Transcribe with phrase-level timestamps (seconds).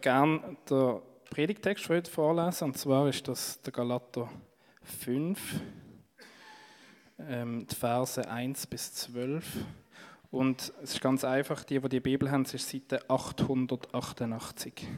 [0.00, 2.64] euch gerne den Predigtext für heute vorlesen.
[2.64, 4.30] Und zwar ist das der Galater
[4.82, 5.60] 5,
[7.18, 9.44] ähm, die Verse 1 bis 12.
[10.30, 14.88] Und es ist ganz einfach, die, die die Bibel haben, ist Seite 888.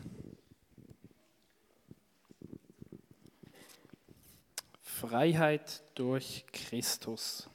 [4.83, 7.51] Freiheit durch Christus.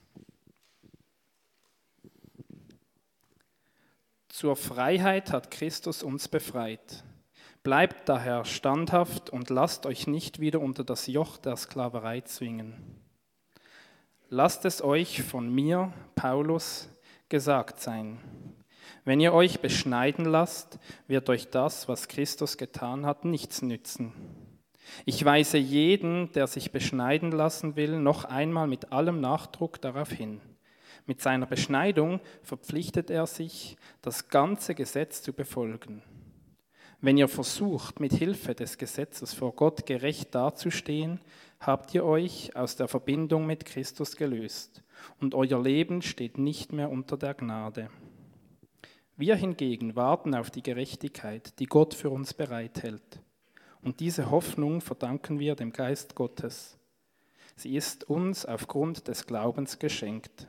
[4.28, 7.06] Zur Freiheit hat Christus uns befreit.
[7.64, 12.76] Bleibt daher standhaft und lasst euch nicht wieder unter das Joch der Sklaverei zwingen.
[14.30, 16.90] Lasst es euch von mir, Paulus,
[17.30, 18.20] gesagt sein.
[19.06, 24.14] Wenn ihr euch beschneiden lasst, wird euch das, was Christus getan hat, nichts nützen.
[25.06, 30.42] Ich weise jeden, der sich beschneiden lassen will, noch einmal mit allem Nachdruck darauf hin.
[31.06, 36.04] Mit seiner Beschneidung verpflichtet er sich, das ganze Gesetz zu befolgen.
[37.00, 41.20] Wenn ihr versucht, mit Hilfe des Gesetzes vor Gott gerecht dazustehen,
[41.60, 44.84] habt ihr euch aus der Verbindung mit Christus gelöst
[45.20, 47.92] und euer Leben steht nicht mehr unter der Gnade.
[49.16, 53.22] Wir hingegen warten auf die Gerechtigkeit, die Gott für uns bereithält.
[53.82, 56.78] Und diese Hoffnung verdanken wir dem Geist Gottes.
[57.56, 60.48] Sie ist uns aufgrund des Glaubens geschenkt.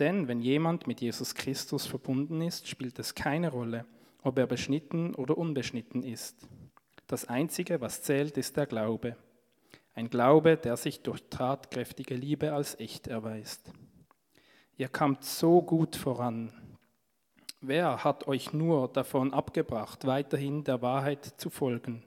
[0.00, 3.84] Denn wenn jemand mit Jesus Christus verbunden ist, spielt es keine Rolle,
[4.28, 6.46] ob er beschnitten oder unbeschnitten ist.
[7.06, 9.16] Das Einzige, was zählt, ist der Glaube.
[9.94, 13.72] Ein Glaube, der sich durch tatkräftige Liebe als echt erweist.
[14.76, 16.52] Ihr kamt so gut voran.
[17.60, 22.04] Wer hat euch nur davon abgebracht, weiterhin der Wahrheit zu folgen?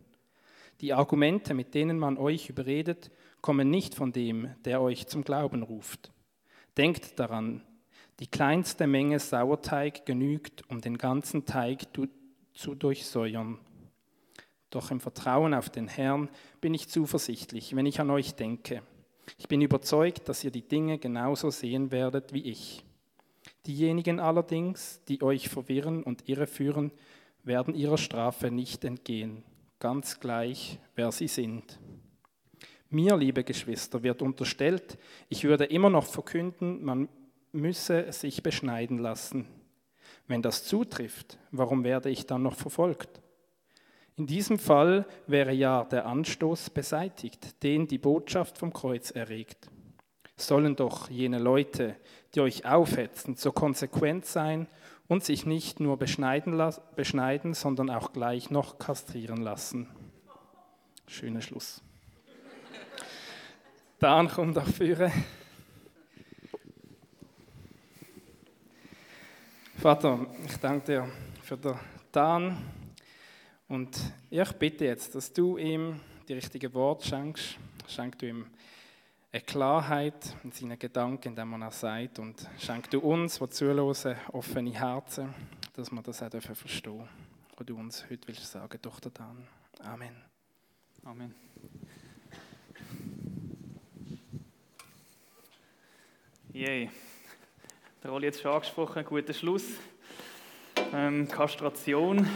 [0.79, 3.11] Die Argumente, mit denen man euch überredet,
[3.41, 6.13] kommen nicht von dem, der euch zum Glauben ruft.
[6.77, 7.61] Denkt daran,
[8.21, 11.87] die kleinste Menge Sauerteig genügt, um den ganzen Teig
[12.53, 13.57] zu durchsäuern.
[14.69, 16.29] Doch im Vertrauen auf den Herrn
[16.61, 18.83] bin ich zuversichtlich, wenn ich an euch denke.
[19.39, 22.85] Ich bin überzeugt, dass ihr die Dinge genauso sehen werdet wie ich.
[23.65, 26.91] Diejenigen allerdings, die euch verwirren und irreführen,
[27.43, 29.43] werden ihrer Strafe nicht entgehen,
[29.79, 31.79] ganz gleich, wer sie sind.
[32.89, 37.09] Mir, liebe Geschwister, wird unterstellt, ich würde immer noch verkünden, man
[37.51, 39.47] müsse sich beschneiden lassen.
[40.27, 43.21] Wenn das zutrifft, warum werde ich dann noch verfolgt?
[44.15, 49.69] In diesem Fall wäre ja der Anstoß beseitigt, den die Botschaft vom Kreuz erregt.
[50.35, 51.95] Sollen doch jene Leute,
[52.33, 54.67] die euch aufhetzen, so konsequent sein
[55.07, 56.61] und sich nicht nur beschneiden,
[56.95, 59.89] beschneiden sondern auch gleich noch kastrieren lassen.
[61.07, 61.81] Schöner Schluss.
[63.99, 65.11] Dann kommt auch führen.
[69.81, 71.11] Vater, ich danke dir
[71.41, 71.73] für den
[72.11, 72.55] Dan
[73.67, 73.99] und
[74.29, 77.57] ich bitte jetzt, dass du ihm die richtigen Worte schenkst.
[77.87, 78.45] Schenk du ihm
[79.31, 84.17] eine Klarheit in seinen Gedanken, in dem er sagt und schenk du uns, die zuhören,
[84.33, 85.33] offene Herzen,
[85.73, 87.05] dass wir das auch verstehen dürfen,
[87.57, 89.47] was du uns heute willst sagen, durch den Dan.
[89.79, 90.15] Amen.
[91.03, 91.33] Amen.
[96.53, 96.87] Yay.
[98.03, 99.63] Der Rolli jetzt schon angesprochen, guter Schluss.
[100.91, 102.27] Ähm, Kastration.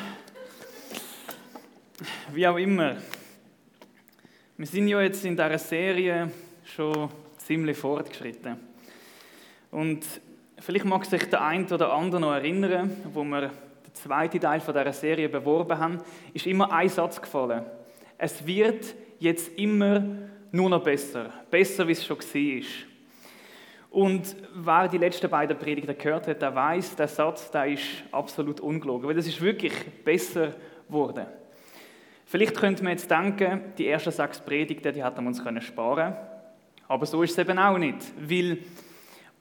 [2.32, 2.98] Wie auch immer.
[4.58, 6.30] Wir sind ja jetzt in dieser Serie
[6.66, 7.10] schon
[7.40, 8.58] ziemlich fortgeschritten.
[9.72, 10.06] Und
[10.60, 14.94] vielleicht mag sich der eine oder andere noch erinnern, wo wir den zweiten Teil dieser
[14.94, 16.00] Serie beworben haben,
[16.32, 17.66] ist immer ein Satz gefallen.
[18.20, 20.06] Es wird jetzt immer
[20.52, 21.34] nur noch besser.
[21.50, 22.95] Besser, wie es schon war.
[23.96, 28.60] Und wer die letzten beiden Predigten gehört hat, der weiß, der Satz, der ist absolut
[28.60, 29.72] ungelogen, weil das ist wirklich
[30.04, 30.54] besser
[30.86, 31.26] geworden.
[32.26, 36.16] Vielleicht könnte man jetzt denken, die ersten sechs Predigten, die hätten wir uns sparen können.
[36.90, 38.58] Aber so ist es eben auch nicht, weil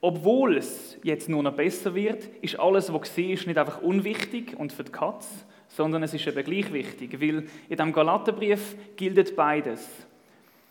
[0.00, 4.72] obwohl es jetzt nur noch besser wird, ist alles, was war, nicht einfach unwichtig und
[4.72, 5.26] für die Katz,
[5.66, 9.84] sondern es ist eben gleich wichtig, weil in diesem Galaterbrief gilt beides.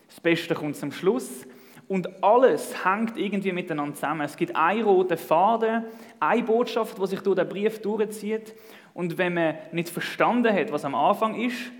[0.08, 1.46] Das Beste kommt zum Schluss,
[1.94, 4.22] und alles hängt irgendwie miteinander zusammen.
[4.22, 5.84] Es gibt einen roten Faden,
[6.20, 8.56] eine Botschaft, die sich durch den Brief durchzieht.
[8.96, 11.72] Und wenn man nicht verstanden hat, was am Anfang ist,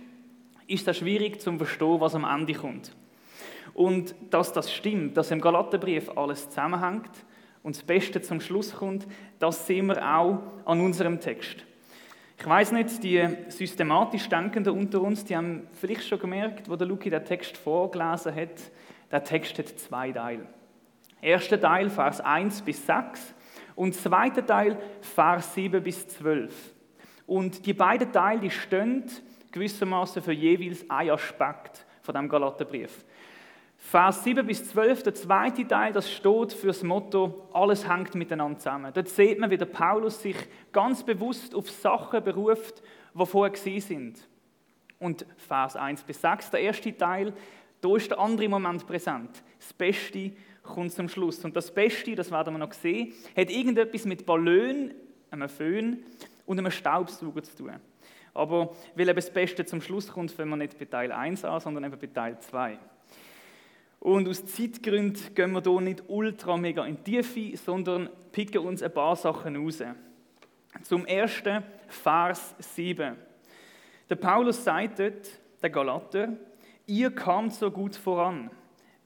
[0.68, 2.96] ist es schwierig zu verstehen, was am Ende kommt.
[3.74, 7.10] Und dass das stimmt, dass im Galaterbrief alles zusammenhängt
[7.64, 9.08] und das Beste zum Schluss kommt,
[9.40, 11.66] das sehen wir auch an unserem Text.
[12.38, 16.86] Ich weiß nicht, die systematisch Denkenden unter uns, die haben vielleicht schon gemerkt, wo der
[16.86, 18.62] Luki den Text vorgelesen hat,
[19.14, 20.48] der Text hat zwei Teile.
[21.22, 23.34] Erster Teil, Vers 1 bis 6
[23.76, 26.74] und zweiter Teil, Vers 7 bis 12.
[27.28, 29.06] Und die beiden Teile die stehen
[29.52, 33.06] gewissermaßen für jeweils einen Aspekt von dem Galaterbrief.
[33.78, 38.58] Vers 7 bis 12, der zweite Teil, das steht für das Motto, alles hängt miteinander
[38.58, 38.92] zusammen.
[38.94, 40.38] Dort sieht man, wie der Paulus sich
[40.72, 42.82] ganz bewusst auf Sachen beruft,
[43.14, 44.28] die vorher sind.
[45.00, 47.34] Und Vers 1 bis 6, der erste Teil,
[47.84, 49.44] da ist der andere Moment präsent.
[49.60, 50.32] Das Beste
[50.62, 51.44] kommt zum Schluss.
[51.44, 54.94] Und das Beste, das werden wir noch sehen, hat irgendetwas mit Ballon,
[55.30, 56.04] einem Föhn
[56.46, 57.74] und einem Staubsauger zu tun.
[58.34, 61.60] Aber weil eben das Beste zum Schluss kommt, fangen wir nicht bei Teil 1 an,
[61.60, 62.80] sondern eben bei Teil 2.
[64.00, 68.82] Und aus Zeitgründen gehen wir hier nicht ultra mega in die Tiefe, sondern picken uns
[68.82, 69.84] ein paar Sachen raus.
[70.84, 73.16] Zum ersten Vers 7.
[74.10, 75.30] Der Paulus sagt dort,
[75.62, 76.30] der Galater,
[76.86, 78.52] ihr kamt so gut voran.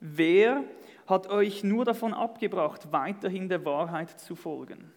[0.00, 0.64] Wer
[1.06, 4.92] hat euch nur davon abgebracht, weiterhin der Wahrheit zu folgen?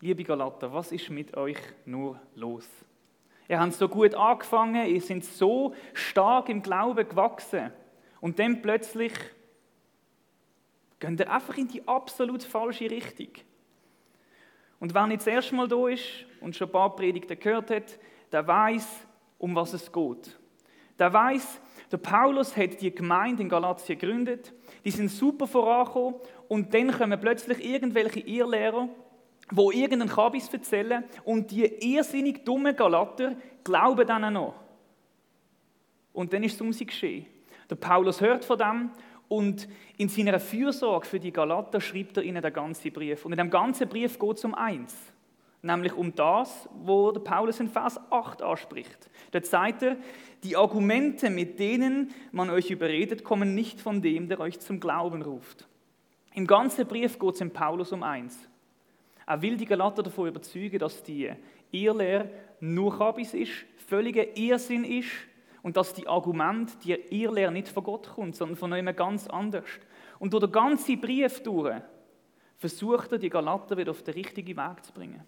[0.00, 2.68] Liebe Galater, was ist mit euch nur los?
[3.48, 7.72] Ihr habt so gut angefangen, ihr seid so stark im Glauben gewachsen.
[8.20, 9.12] Und dann plötzlich
[10.98, 13.28] geht ihr einfach in die absolut falsche Richtung.
[14.80, 17.98] Und wer nicht das erste Mal da ist und schon ein paar Predigten gehört hat,
[18.32, 19.06] der weiß,
[19.38, 20.38] um was es geht.
[20.98, 21.60] Der weiß,
[21.90, 24.52] der Paulus hat die Gemeinde in Galatien gegründet,
[24.84, 26.14] die sind super vorangekommen
[26.48, 28.88] und dann kommen plötzlich irgendwelche Irrlehrer,
[29.50, 34.54] wo irgendeinen Kabis erzählen und die irrsinnig dummen Galater glauben dann noch.
[36.12, 37.26] Und dann ist es um sie geschehen.
[37.68, 38.90] Der Paulus hört von dem
[39.28, 43.24] und in seiner Fürsorge für die Galater schreibt er ihnen den ganzen Brief.
[43.24, 44.94] Und in dem ganzen Brief geht es um eins,
[45.64, 49.10] nämlich um das, wo der Paulus in Vers 8 anspricht.
[49.32, 49.96] Dort sagt er,
[50.42, 55.22] die Argumente, mit denen man euch überredet, kommen nicht von dem, der euch zum Glauben
[55.22, 55.66] ruft.
[56.34, 58.48] Im ganzen Brief geht es in Paulus um eins.
[59.26, 61.30] Er will die Galater davon überzeugen, dass die
[61.70, 62.30] Irrlehre
[62.60, 63.52] nur Kabis ist,
[63.86, 65.10] völliger Irrsinn ist
[65.62, 69.64] und dass die Argument, die Irrlehre nicht von Gott kommt, sondern von jemand ganz anders.
[70.18, 71.80] Und durch den ganzen Brief durch
[72.58, 75.22] versucht er, die Galater wieder auf den richtigen Weg zu bringen.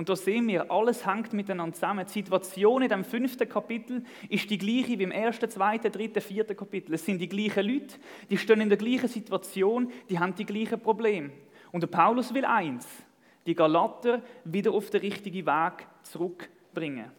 [0.00, 2.06] Und da sehen wir, alles hängt miteinander zusammen.
[2.06, 6.56] Die Situation in dem fünften Kapitel ist die gleiche wie im ersten, zweiten, dritten, vierten
[6.56, 6.94] Kapitel.
[6.94, 7.96] Es sind die gleichen Leute,
[8.30, 11.32] die stehen in der gleichen Situation, die haben die gleichen Probleme.
[11.70, 12.88] Und der Paulus will eins,
[13.44, 17.10] die Galater wieder auf den richtigen Weg zurückbringen.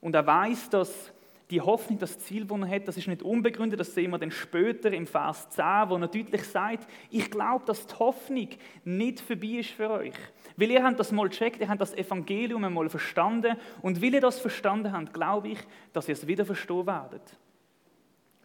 [0.00, 1.12] Und er weiß, dass
[1.50, 4.32] die Hoffnung, das Ziel, das er hat, das ist nicht unbegründet, das sehen wir dann
[4.32, 8.48] später im Vers 10, wo er deutlich sagt, ich glaube, dass die Hoffnung
[8.84, 10.14] nicht vorbei ist für euch.
[10.56, 14.20] Weil ihr habt das mal gecheckt, ihr habt das Evangelium einmal verstanden und weil ihr
[14.20, 15.58] das verstanden habt, glaube ich,
[15.92, 17.22] dass ihr es wieder verstehen werdet.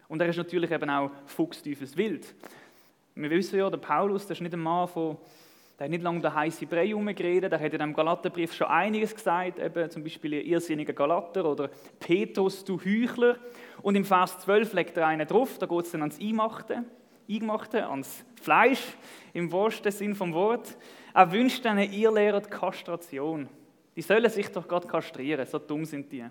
[0.06, 2.34] Und er ist natürlich eben auch fuchsteufelswild.
[3.14, 5.16] Wir wissen ja, der Paulus, der ist nicht ein Mann von
[5.78, 9.14] der hat nicht lange der heiße Brei herumgeredet, der hat in dem Galaterbrief schon einiges
[9.14, 13.36] gesagt, eben zum Beispiel ihr irrsinniger Galater oder Petrus, du Heuchler.
[13.80, 16.84] Und im Vers 12 legt er einen drauf, da geht es dann ans Einmachte,
[17.28, 18.82] Eingemachte, ans Fleisch,
[19.32, 20.76] im wahrsten Sinn vom Wort.
[21.14, 23.48] Er wünscht ihnen Irrlehrer die Kastration.
[23.96, 26.24] Die sollen sich doch gerade kastrieren, so dumm sind die.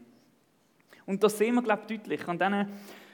[1.06, 2.68] Und das sehen wir, glaube ich, deutlich an diesen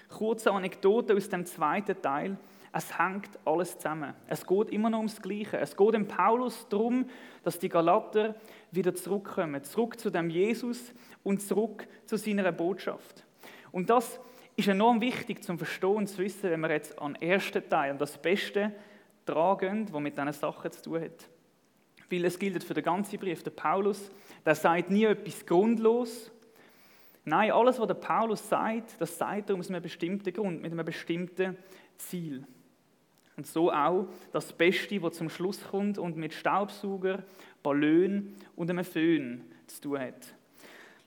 [0.10, 2.38] kurzen Anekdoten aus dem zweiten Teil
[2.72, 4.14] es hängt alles zusammen.
[4.28, 5.58] Es geht immer noch ums Gleiche.
[5.58, 7.10] Es geht dem Paulus darum,
[7.44, 8.36] dass die Galater
[8.72, 10.94] wieder zurückkommen, zurück zu dem Jesus
[11.24, 13.26] und zurück zu seiner Botschaft.
[13.72, 14.20] Und das
[14.56, 17.92] ist enorm wichtig zum Verstehen und zu wissen, wenn wir jetzt an den ersten Teil,
[17.92, 18.74] an das Beste
[19.26, 21.30] tragen, was mit diesen Sachen zu tun hat.
[22.10, 23.44] Weil es gilt für den ganzen Brief.
[23.44, 24.10] Der Paulus,
[24.46, 26.32] der sagt nie etwas grundlos.
[27.26, 30.86] Nein, alles, was der Paulus sagt, das sagt er aus einem bestimmten Grund, mit einem
[30.86, 31.58] bestimmten
[31.98, 32.46] Ziel.
[33.38, 37.24] Und so auch das Beste, was zum Schluss kommt und mit Staubsauger,
[37.62, 40.34] Ballon und einem Föhn zu tun hat.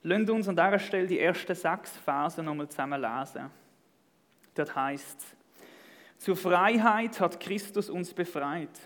[0.03, 3.51] Lasst uns an dieser Stelle die ersten sechs Verse nochmal zusammen lesen.
[4.55, 5.37] Dort heißt es,
[6.25, 8.79] zur Freiheit hat Christus uns befreit.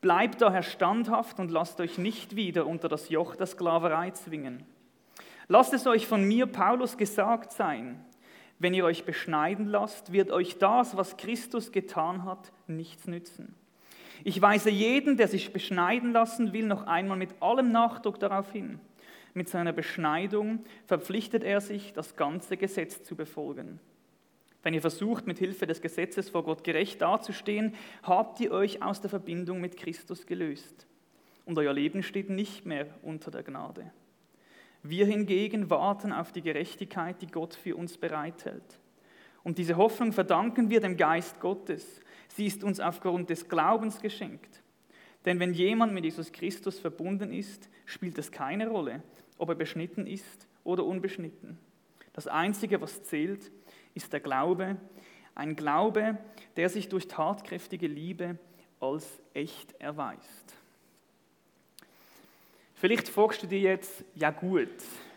[0.00, 4.64] Bleibt daher standhaft und lasst euch nicht wieder unter das Joch der Sklaverei zwingen.
[5.48, 8.04] Lasst es euch von mir, Paulus, gesagt sein,
[8.58, 13.54] wenn ihr euch beschneiden lasst, wird euch das, was Christus getan hat, nichts nützen.
[14.24, 18.80] Ich weise jeden, der sich beschneiden lassen will, noch einmal mit allem Nachdruck darauf hin.
[19.32, 23.78] Mit seiner Beschneidung verpflichtet er sich, das ganze Gesetz zu befolgen.
[24.64, 29.00] Wenn ihr versucht, mit Hilfe des Gesetzes vor Gott gerecht dazustehen, habt ihr euch aus
[29.00, 30.86] der Verbindung mit Christus gelöst.
[31.44, 33.92] Und euer Leben steht nicht mehr unter der Gnade.
[34.82, 38.78] Wir hingegen warten auf die Gerechtigkeit, die Gott für uns bereithält.
[39.42, 42.00] Und diese Hoffnung verdanken wir dem Geist Gottes.
[42.28, 44.62] Sie ist uns aufgrund des Glaubens geschenkt.
[45.24, 49.02] Denn wenn jemand mit Jesus Christus verbunden ist, spielt es keine Rolle,
[49.36, 51.58] ob er beschnitten ist oder unbeschnitten.
[52.12, 53.50] Das Einzige, was zählt,
[53.94, 54.76] ist der Glaube,
[55.34, 56.18] ein Glaube,
[56.56, 58.38] der sich durch tatkräftige Liebe
[58.80, 60.54] als echt erweist.
[62.80, 64.68] Vielleicht fragst du dir jetzt, ja gut,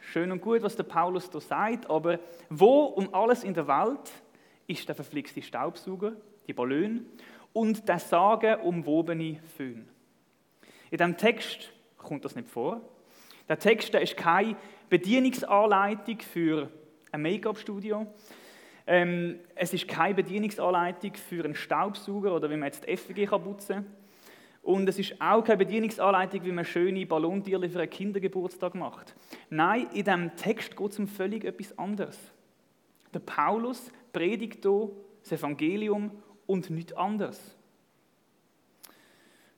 [0.02, 4.12] schön und gut, was der Paulus da sagt, aber wo um alles in der Welt
[4.66, 6.14] ist der verflixte Staubsauger,
[6.48, 7.06] die Ballon
[7.54, 9.88] und der sagenumwobene Föhn?
[10.90, 12.82] In diesem Text kommt das nicht vor.
[13.48, 14.56] Der Text der ist keine
[14.90, 16.68] Bedienungsanleitung für
[17.12, 18.08] ein Make-up-Studio.
[18.88, 23.76] Ähm, es ist keine Bedienungsanleitung für einen Staubsauger oder wie man jetzt die FWG putzen
[23.76, 24.01] kann.
[24.62, 29.16] Und es ist auch keine Bedienungsanleitung, wie man schöne Ballontierchen für einen Kindergeburtstag macht.
[29.50, 32.20] Nein, in diesem Text geht es um völlig etwas anderes.
[33.14, 34.92] Der Paulus predigt hier
[35.24, 36.12] das Evangelium
[36.46, 37.56] und nichts anderes.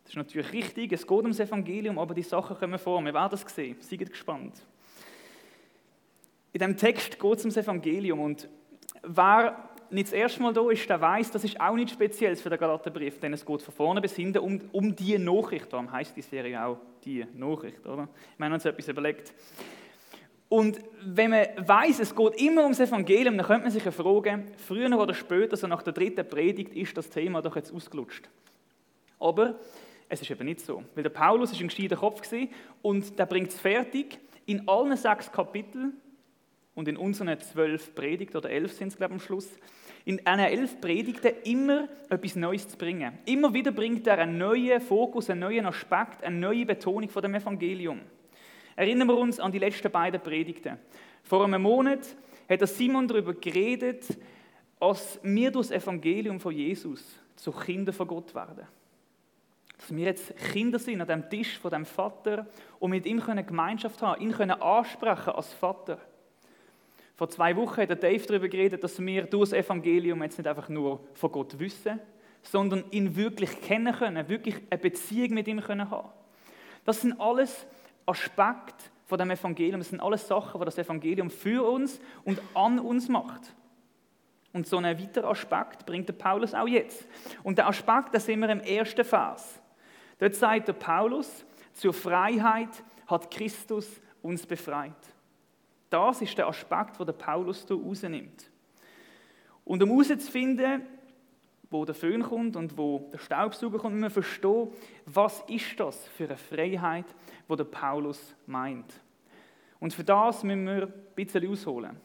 [0.04, 3.04] Das ist natürlich richtig, es geht ums Evangelium, aber die Sachen kommen vor.
[3.04, 3.78] Wir werden das sehen.
[3.80, 4.66] Seid gespannt.
[6.54, 8.48] In diesem Text geht es ums Evangelium und
[9.02, 12.50] wer nicht das erste Mal da ist, der weiß, das ist auch nichts Spezielles für
[12.50, 15.72] den Galaterbrief, denn es geht von vorne bis hinten um, um die Nachricht.
[15.72, 18.08] Darum heißt die Serie auch die Nachricht, oder?
[18.38, 19.34] Wir haben uns etwas überlegt.
[20.50, 24.52] Und wenn man weiß, es geht immer ums Evangelium, dann könnte man sich ja fragen,
[24.58, 28.30] früher oder später, so nach der dritten Predigt, ist das Thema doch jetzt ausgelutscht.
[29.20, 29.60] Aber
[30.10, 32.22] es ist eben nicht so, weil der Paulus ist ein gescheiter Kopf
[32.82, 35.94] und der bringt es fertig, in allen sechs Kapiteln
[36.76, 39.50] und in unseren zwölf Predigten, oder elf sind es, glaube ich, am Schluss,
[40.06, 43.18] in einer elf Predigten immer etwas Neues zu bringen.
[43.26, 47.36] Immer wieder bringt er einen neuen Fokus, einen neuen Aspekt, eine neue Betonung von dem
[47.36, 48.02] Evangelium.
[48.76, 50.78] Erinnern wir uns an die letzten beiden Predigten.
[51.24, 52.16] Vor einem Monat
[52.50, 54.06] hat Simon darüber geredet,
[54.80, 57.04] dass wir durch das Evangelium von Jesus
[57.36, 58.68] zu Kindern von Gott werden.
[59.78, 62.48] Dass wir jetzt Kinder sind an dem Tisch von dem Vater
[62.80, 66.00] und mit ihm Gemeinschaft haben, ihn können ansprechen als Vater.
[67.24, 70.68] Vor zwei Wochen hat Dave darüber geredet, dass wir durch das Evangelium jetzt nicht einfach
[70.68, 72.02] nur von Gott wissen,
[72.42, 76.10] sondern ihn wirklich kennen können, wirklich eine Beziehung mit ihm können haben.
[76.84, 77.66] Das sind alles
[78.06, 82.78] Aspekte von dem Evangelium, das sind alles Sachen, die das Evangelium für uns und an
[82.78, 83.56] uns macht.
[84.52, 87.08] Und so einen weiteren Aspekt bringt der Paulus auch jetzt.
[87.42, 89.62] Und der Aspekt, da sind wir im ersten Vers.
[90.20, 95.13] Dort sagt der Paulus, zur Freiheit hat Christus uns befreit.
[95.94, 98.50] Das ist der Aspekt, den der Paulus hier rausnimmt.
[99.64, 100.82] Und um herauszufinden,
[101.70, 104.70] wo der Föhn kommt und wo der Staubsauger kommt, müssen wir verstehen,
[105.06, 107.06] was ist das für eine Freiheit,
[107.48, 108.92] die der Paulus meint.
[109.80, 111.96] Und für das müssen wir ein bisschen ausholen.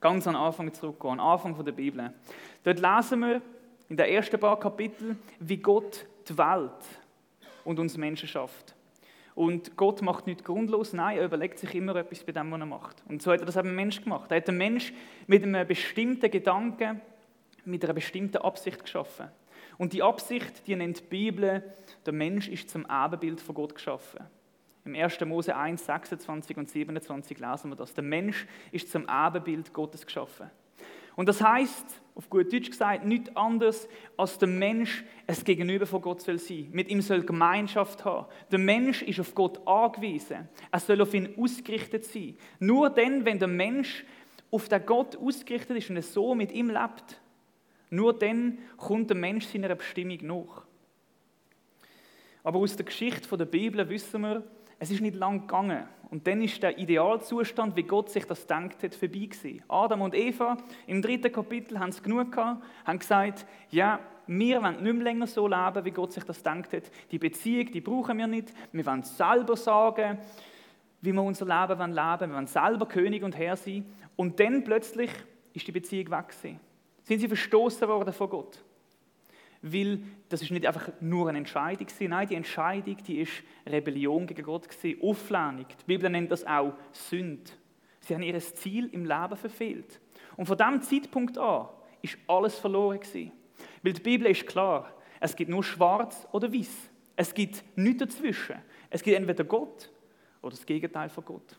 [0.00, 2.14] Ganz an den Anfang zurückgehen, den Anfang der Bibel.
[2.64, 3.42] Dort lesen wir
[3.90, 6.72] in den ersten paar Kapiteln, wie Gott die Welt
[7.66, 8.74] und uns Menschen schafft.
[9.40, 12.66] Und Gott macht nichts grundlos, nein, er überlegt sich immer etwas bei dem, was er
[12.66, 13.02] macht.
[13.08, 14.30] Und so hat er das eben Mensch gemacht.
[14.30, 14.92] Er hat den Mensch
[15.26, 17.00] mit einem bestimmten Gedanken,
[17.64, 19.28] mit einer bestimmten Absicht geschaffen.
[19.78, 21.64] Und die Absicht, die nennt die Bibel,
[22.04, 24.26] der Mensch ist zum Ebenbild von Gott geschaffen.
[24.84, 25.18] Im 1.
[25.24, 27.94] Mose 1, 26 und 27 lesen wir das.
[27.94, 30.50] Der Mensch ist zum Ebenbild Gottes geschaffen.
[31.20, 31.84] Und das heißt,
[32.14, 33.86] auf gut Deutsch gesagt, nichts anderes,
[34.16, 36.70] als der Mensch es Gegenüber von Gott soll sein.
[36.72, 38.26] Mit ihm soll Gemeinschaft haben.
[38.50, 40.48] Der Mensch ist auf Gott angewiesen.
[40.70, 42.38] Er soll auf ihn ausgerichtet sein.
[42.58, 44.06] Nur dann, wenn der Mensch
[44.50, 47.20] auf den Gott ausgerichtet ist und er so mit ihm lebt,
[47.90, 50.64] nur dann kommt der Mensch seiner Bestimmung nach.
[52.44, 54.42] Aber aus der Geschichte der Bibel wissen wir,
[54.78, 55.86] es ist nicht lang gegangen.
[56.10, 59.62] Und dann ist der Idealzustand, wie Gott sich das denkt hat, vorbei gewesen.
[59.68, 64.82] Adam und Eva im dritten Kapitel haben es genug gehabt, haben gesagt, ja, wir wollen
[64.82, 66.90] nicht mehr länger so leben, wie Gott sich das denkt hat.
[67.10, 68.52] Die Beziehung, die brauchen wir nicht.
[68.72, 70.18] Wir wollen selber sagen,
[71.00, 72.30] wie wir unser Leben leben wollen.
[72.30, 73.86] Wir wollen selber König und Herr sein.
[74.16, 75.10] Und dann plötzlich
[75.52, 76.60] ist die Beziehung weg gewesen.
[77.02, 78.62] Sind sie verstoßen worden von Gott?
[79.62, 82.10] Weil das ist nicht einfach nur eine Entscheidung gewesen.
[82.10, 83.32] Nein, die Entscheidung, die ist
[83.66, 85.66] Rebellion gegen Gott gewesen, Auflehnung.
[85.68, 87.56] Die Bibel nennt das auch Sünd.
[88.00, 90.00] Sie haben ihr Ziel im Leben verfehlt.
[90.36, 91.68] Und von diesem Zeitpunkt an
[92.00, 93.32] ist alles verloren gewesen.
[93.82, 96.90] Weil die Bibel ist klar, es gibt nur schwarz oder weiß.
[97.16, 98.56] Es gibt nichts dazwischen.
[98.88, 99.90] Es gibt entweder Gott
[100.40, 101.58] oder das Gegenteil von Gott.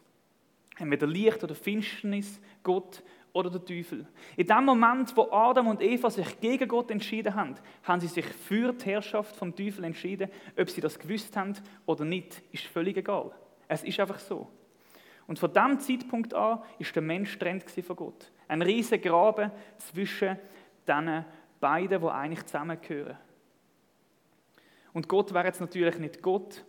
[0.77, 4.05] Entweder Licht oder Finsternis, Gott oder der Teufel.
[4.35, 8.25] In dem Moment, wo Adam und Eva sich gegen Gott entschieden haben, haben sie sich
[8.25, 10.29] für die Herrschaft vom Teufel entschieden.
[10.57, 13.31] Ob sie das gewusst haben oder nicht, ist völlig egal.
[13.67, 14.49] Es ist einfach so.
[15.27, 18.31] Und von dem Zeitpunkt an ist der Mensch trennt von Gott.
[18.47, 20.37] Ein riesiger Graben zwischen
[20.85, 21.25] diesen
[21.59, 23.17] beiden, die eigentlich zusammengehören.
[24.93, 26.65] Und Gott wäre jetzt natürlich nicht Gott,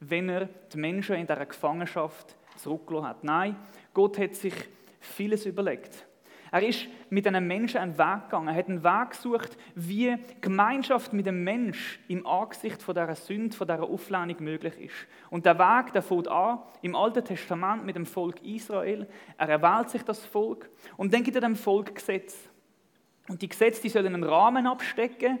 [0.00, 3.24] wenn er die Menschen in dieser Gefangenschaft zurückgelassen hat.
[3.24, 3.56] Nein,
[3.94, 4.54] Gott hat sich
[5.02, 6.06] vieles überlegt.
[6.52, 8.48] Er ist mit einem Menschen einen Weg gegangen.
[8.48, 13.56] Er hat einen Weg gesucht, wie Gemeinschaft mit dem Mensch im Angesicht von dieser Sünde,
[13.56, 14.94] von dieser Auflehnung möglich ist.
[15.30, 19.08] Und der Weg, der fängt an im Alten Testament mit dem Volk Israel.
[19.38, 20.68] Er erwählt sich das Volk
[20.98, 22.36] und dann gibt er dem Volk Gesetz.
[23.28, 25.38] Und die Gesetze, die sollen einen Rahmen abstecken,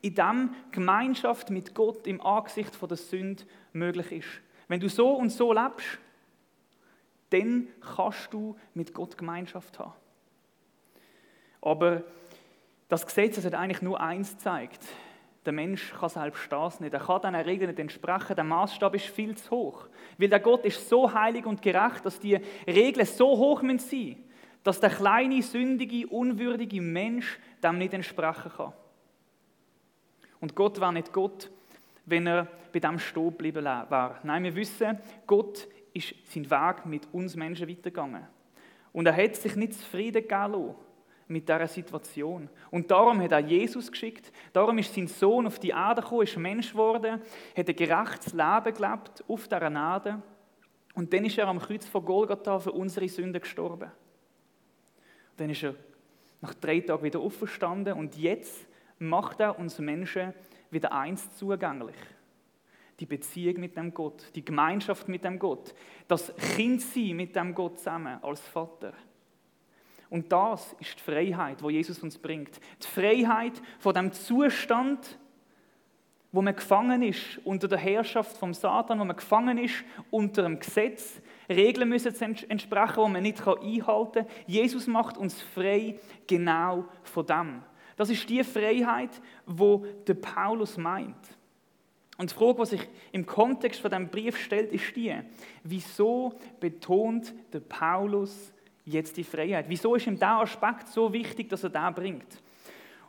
[0.00, 3.44] in dem Gemeinschaft mit Gott im Angesicht von der Sünde
[3.74, 4.28] möglich ist.
[4.68, 5.98] Wenn du so und so lebst,
[7.34, 9.92] dann kannst du mit Gott Gemeinschaft haben.
[11.60, 12.02] Aber
[12.88, 14.84] das Gesetz das hat eigentlich nur eins gezeigt.
[15.44, 16.94] Der Mensch kann selbst das nicht.
[16.94, 18.36] Er kann diesen Regeln nicht entsprechen.
[18.36, 19.86] Der Maßstab ist viel zu hoch.
[20.16, 24.24] Weil der Gott ist so heilig und gerecht, dass die Regeln so hoch sein müssen,
[24.62, 28.72] dass der kleine, sündige, unwürdige Mensch dem nicht entsprechen kann.
[30.40, 31.50] Und Gott war nicht Gott,
[32.06, 34.20] wenn er bei dem stehen geblieben war.
[34.22, 38.26] Nein, wir wissen, Gott ist sein Weg mit uns Menschen weitergegangen.
[38.92, 40.74] Und er hat sich nicht zufrieden gegeben
[41.26, 42.50] mit dieser Situation.
[42.70, 46.36] Und darum hat er Jesus geschickt, darum ist sein Sohn auf die Erde gekommen, ist
[46.36, 47.22] Mensch geworden,
[47.56, 50.22] hat ein gerechtes Leben gelebt auf dieser Erde.
[50.94, 53.90] Und dann ist er am Kreuz von Golgatha für unsere Sünden gestorben.
[55.30, 55.74] Und dann ist er
[56.40, 58.66] nach drei Tagen wieder auferstanden und jetzt
[58.98, 60.34] macht er uns Menschen
[60.70, 61.96] wieder eins zugänglich.
[63.00, 65.74] Die Beziehung mit dem Gott, die Gemeinschaft mit dem Gott,
[66.06, 68.92] das Kind sein mit dem Gott zusammen als Vater.
[70.10, 72.60] Und das ist die Freiheit, wo Jesus uns bringt.
[72.82, 75.18] Die Freiheit von dem Zustand,
[76.30, 80.58] wo man gefangen ist unter der Herrschaft vom Satan, wo man gefangen ist unter dem
[80.58, 81.20] Gesetz.
[81.48, 82.14] Regeln müssen
[82.48, 84.26] entsprechen, die man nicht einhalten kann.
[84.46, 87.62] Jesus macht uns frei genau von dem.
[87.96, 91.38] Das ist die Freiheit, wo der Paulus meint.
[92.16, 95.14] Und die Frage, die sich im Kontext von dem Brief stellt, ist die:
[95.62, 98.52] Wieso betont der Paulus
[98.84, 99.66] jetzt die Freiheit?
[99.68, 102.40] Wieso ist ihm der Aspekt so wichtig, dass er da bringt?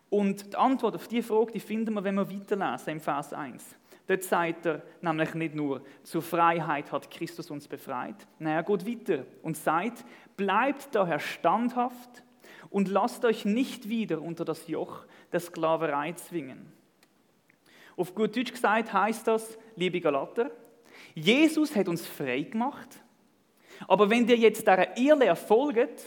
[0.10, 3.76] Und die Antwort auf diese Frage, die finden wir, wenn wir weiterlesen im Vers 1.
[4.08, 8.16] Dort sagt er nämlich nicht nur, zur Freiheit hat Christus uns befreit.
[8.38, 10.06] Nein, er geht weiter und sagt,
[10.38, 12.24] bleibt daher standhaft
[12.70, 16.72] und lasst euch nicht wieder unter das Joch der Sklaverei zwingen.
[17.98, 20.52] Auf gut Deutsch gesagt heißt das, liebe Galater,
[21.14, 23.00] Jesus hat uns frei gemacht
[23.88, 26.04] aber wenn ihr jetzt dieser Irrlehre folgt,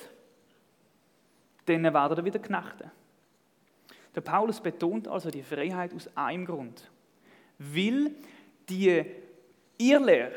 [1.67, 2.91] dann werdet ihr wieder Knechte.
[4.15, 6.91] Der Paulus betont also die Freiheit aus einem Grund.
[7.59, 8.13] Weil
[8.69, 9.05] die
[9.77, 10.33] Irrlehre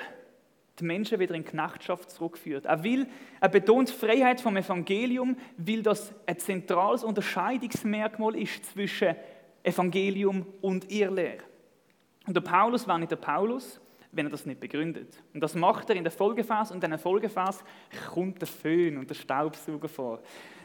[0.79, 2.65] die Menschen wieder in Knechtschaft zurückführt.
[2.65, 3.05] Er, will,
[3.39, 9.15] er betont die Freiheit vom Evangelium, weil das ein zentrales Unterscheidungsmerkmal ist zwischen
[9.63, 11.43] Evangelium und Irrlehre.
[12.27, 13.79] Und der Paulus war nicht der Paulus,
[14.11, 15.21] wenn er das nicht begründet.
[15.33, 17.63] Und das macht er in der Folgephase und in der Folgephase
[18.13, 20.19] kommt der Föhn und der Staubsauger vor.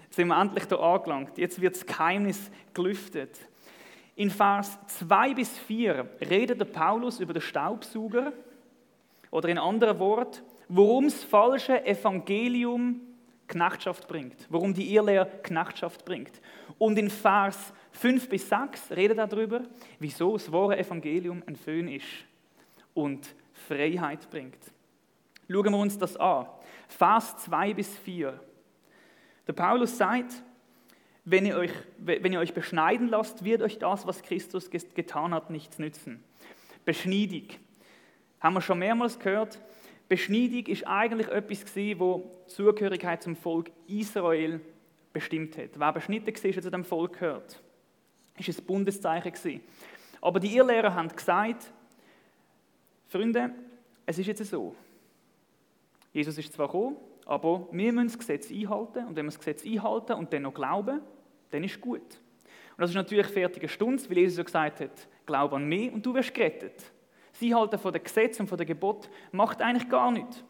[0.05, 1.39] Jetzt sind wir endlich da angelangt.
[1.39, 3.39] Jetzt wird das Geheimnis gelüftet.
[4.17, 8.33] In Vers 2 bis 4 redet der Paulus über den Staubsauger
[9.31, 13.01] oder in anderen Worten, worum das falsche Evangelium
[13.47, 16.41] Knechtschaft bringt, warum die Irrlehre Knechtschaft bringt.
[16.79, 19.63] Und in Vers 5 bis 6 redet er darüber,
[19.99, 22.05] wieso das wahre Evangelium ein Föhn ist
[22.93, 23.35] und
[23.67, 24.59] Freiheit bringt.
[25.49, 26.47] Schauen wir uns das an.
[26.89, 28.39] Vers 2 bis 4.
[29.47, 30.43] Der Paulus sagt,
[31.25, 35.51] wenn ihr, euch, wenn ihr euch beschneiden lasst, wird euch das, was Christus getan hat,
[35.51, 36.23] nichts nützen.
[36.85, 37.49] Beschneidung.
[38.41, 39.59] Haben wir schon mehrmals gehört.
[40.09, 41.65] Beschneidung ist eigentlich etwas,
[41.99, 44.61] wo Zugehörigkeit zum Volk Israel
[45.13, 45.71] bestimmt hat.
[45.79, 47.63] Wer beschnitten war, zu dem Volk gehört.
[48.39, 49.61] Ist ein Bundeszeichen
[50.21, 51.73] Aber die Irrlehrer haben gesagt,
[53.09, 53.51] Freunde,
[54.05, 54.75] es ist jetzt so.
[56.13, 59.07] Jesus ist zwar gekommen, aber wir müssen das Gesetz einhalten.
[59.07, 61.01] Und wenn wir das Gesetz einhalten und dann noch glauben,
[61.51, 62.01] dann ist gut.
[62.01, 66.05] Und das ist natürlich fertige Stunde, weil Jesus ja gesagt hat, glaube an mich und
[66.05, 66.93] du wirst gerettet.
[67.33, 70.43] Sie halten von dem Gesetz und von dem Gebot macht eigentlich gar nichts.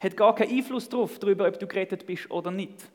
[0.00, 2.90] Hat gar keinen Einfluss darauf, darüber, ob du gerettet bist oder nicht.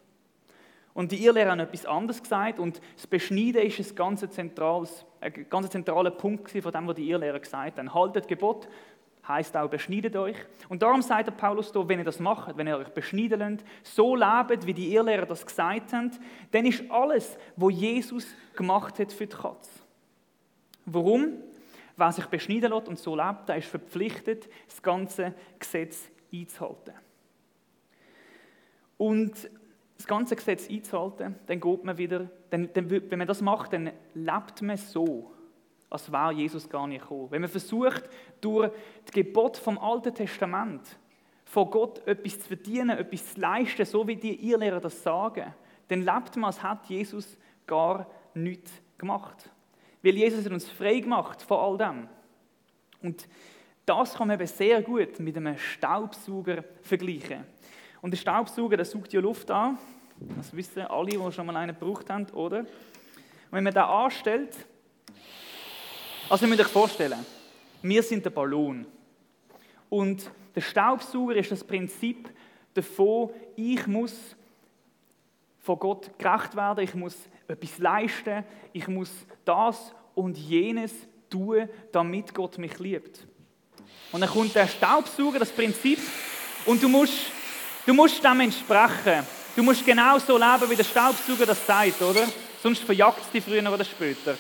[0.94, 5.46] Und die Irrlehrer haben etwas anderes gesagt und das Beschneiden ist ein ganz, zentrales, ein
[5.50, 7.94] ganz zentraler Punkt von dem, was die Irrlehrer gesagt haben.
[7.94, 8.68] Haltet Gebot,
[9.28, 10.36] heißt auch beschneidet euch.
[10.68, 13.66] Und darum sagt der Paulus hier, wenn ihr das macht, wenn ihr euch beschneiden lasst,
[13.84, 16.12] so lebt, wie die Irrlehrer das gesagt haben,
[16.52, 19.72] dann ist alles, was Jesus gemacht hat für die Katze.
[20.86, 21.34] Warum?
[21.96, 26.96] Wer sich beschneiden lässt und so lebt, der ist verpflichtet, das ganze Gesetz einzuhalten.
[28.98, 29.50] Und
[30.02, 33.92] das ganze Gesetz einzuhalten, dann geht man wieder, dann, dann, wenn man das macht, dann
[34.14, 35.32] lebt man so,
[35.90, 37.30] als wäre Jesus gar nicht gekommen.
[37.30, 38.10] Wenn man versucht,
[38.40, 38.72] durch
[39.06, 40.82] das Gebot vom Alten Testament
[41.46, 45.54] von Gott etwas zu verdienen, etwas zu leisten, so wie die Irrlehrer das sagen,
[45.90, 47.38] dann lebt man, als hätte Jesus
[47.68, 49.50] gar nichts gemacht.
[50.02, 52.08] Weil Jesus hat uns frei gemacht von all dem.
[53.02, 53.28] Und
[53.86, 57.44] das kann man eben sehr gut mit einem Staubsauger vergleichen.
[58.02, 59.78] Und der Staubsauger, der saugt ja Luft an.
[60.38, 62.60] Das wissen alle, die schon mal einen gebraucht haben, oder?
[62.60, 62.68] Und
[63.52, 64.56] wenn man den anstellt,
[66.30, 67.26] also ihr müsst euch vorstellen,
[67.82, 68.86] wir sind der Ballon.
[69.90, 72.30] Und der Staubsauger ist das Prinzip
[72.74, 74.36] davon, ich muss
[75.60, 77.16] von Gott gerecht werden, ich muss
[77.48, 79.12] etwas leisten, ich muss
[79.46, 80.94] das und jenes
[81.30, 83.28] tun, damit Gott mich liebt.
[84.12, 86.00] Und dann kommt der Staubsauger, das Prinzip,
[86.66, 87.32] und du musst,
[87.86, 89.26] du musst dem entsprechen.
[89.56, 92.26] Du musst genau so leben, wie der Staubsauger das sagt, oder?
[92.64, 94.38] Sonst verjagt es dich früher oder später.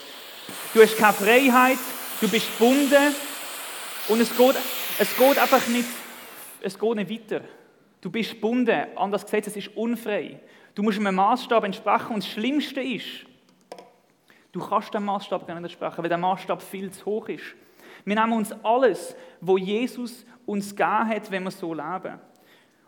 [0.74, 1.80] Du hast keine Freiheit,
[2.22, 3.14] du bist gebunden
[4.08, 4.56] und es geht,
[5.00, 5.90] es geht einfach nicht,
[6.62, 7.42] es geht nicht weiter.
[8.00, 10.40] Du bist gebunden an das Gesetz, es ist unfrei.
[10.74, 13.26] Du musst einem Maßstab entsprechen und das Schlimmste ist,
[14.52, 17.44] du kannst dem Maßstab gar nicht entsprechen, weil der Maßstab viel zu hoch ist.
[18.06, 22.20] Wir nehmen uns alles, wo Jesus uns gegeben hat, wenn wir so leben.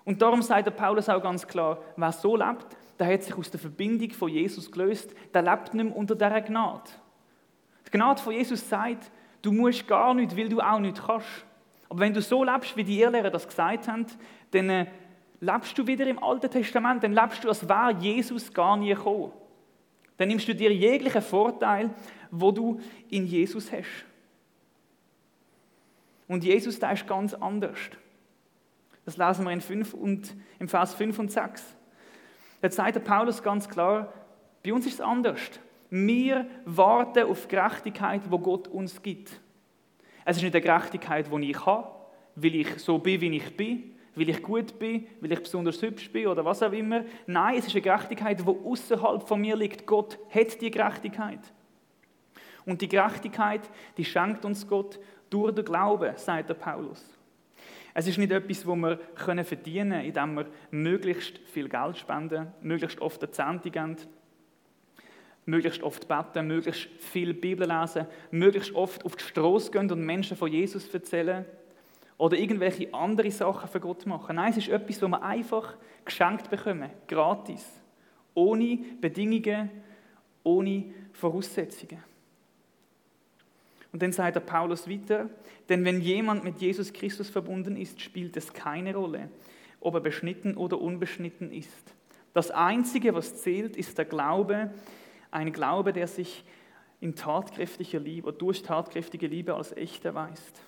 [0.05, 2.67] Und darum sagt der Paulus auch ganz klar, wer so lebt,
[2.99, 6.41] der hat sich aus der Verbindung von Jesus gelöst, der lebt nicht mehr unter dieser
[6.41, 6.89] Gnade.
[7.87, 9.11] Die Gnade von Jesus sagt,
[9.41, 11.45] du musst gar nicht, weil du auch nicht kannst.
[11.89, 14.05] Aber wenn du so lebst, wie die Irrlehrer das gesagt haben,
[14.51, 14.87] dann äh,
[15.39, 19.31] lebst du wieder im Alten Testament, dann lebst du, als wäre Jesus gar nie gekommen.
[20.17, 21.89] Dann nimmst du dir jeglichen Vorteil,
[22.31, 24.05] wo du in Jesus hast.
[26.27, 27.77] Und Jesus, der ist ganz anders.
[29.05, 31.75] Das lesen wir in, 5 und, im Vers 5 und 6.
[32.61, 34.13] Jetzt sagt der Paulus ganz klar,
[34.63, 35.41] bei uns ist es anders.
[35.89, 39.39] Wir warten auf Gerechtigkeit, wo Gott uns gibt.
[40.25, 41.89] Es ist nicht eine Gerechtigkeit, die ich habe,
[42.35, 46.09] weil ich so bin, wie ich bin, weil ich gut bin, weil ich besonders hübsch
[46.11, 47.03] bin oder was auch immer.
[47.27, 49.85] Nein, es ist eine Gerechtigkeit, die außerhalb von mir liegt.
[49.85, 51.41] Gott hat die Gerechtigkeit.
[52.65, 53.61] Und die Gerechtigkeit,
[53.97, 57.03] die schenkt uns Gott durch den Glauben, sagt der Paulus.
[57.93, 62.99] Es ist nicht etwas, wo wir verdienen können, indem wir möglichst viel Geld spenden, möglichst
[63.01, 63.97] oft eine Zehnte geben,
[65.45, 70.37] möglichst oft beten, möglichst viel Bibel lesen, möglichst oft auf die Straße gehen und Menschen
[70.37, 71.45] von Jesus erzählen
[72.17, 74.37] oder irgendwelche andere Sachen für Gott machen.
[74.37, 75.75] Nein, es ist etwas, wo wir einfach
[76.05, 77.81] geschenkt bekommen, gratis,
[78.33, 79.69] ohne Bedingungen,
[80.43, 82.12] ohne Voraussetzungen.
[83.93, 85.29] Und dann sagt der Paulus weiter,
[85.69, 89.29] denn wenn jemand mit Jesus Christus verbunden ist, spielt es keine Rolle,
[89.79, 91.93] ob er beschnitten oder unbeschnitten ist.
[92.33, 94.73] Das Einzige, was zählt, ist der Glaube,
[95.29, 96.43] ein Glaube, der sich
[96.99, 100.61] in tatkräftiger Liebe oder durch tatkräftige Liebe als echt erweist.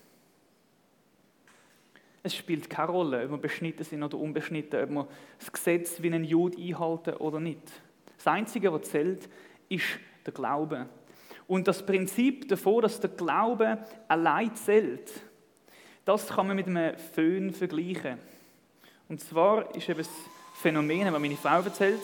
[2.21, 5.07] Es spielt keine Rolle, ob wir beschnitten sind oder unbeschnitten, ob wir
[5.39, 7.71] das Gesetz wie ein Jude einhalten oder nicht.
[8.17, 9.29] Das Einzige, was zählt,
[9.69, 10.87] ist der Glaube.
[11.47, 13.77] Und das Prinzip davon, dass der Glaube
[14.07, 15.11] allein zählt,
[16.03, 18.19] das kann man mit einem Föhn vergleichen.
[19.09, 20.09] Und zwar ist eben das
[20.55, 22.01] Phänomen, das meine Frau erzählt,